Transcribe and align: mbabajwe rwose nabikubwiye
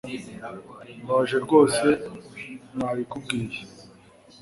mbabajwe 1.03 1.37
rwose 1.45 1.87
nabikubwiye 2.77 3.59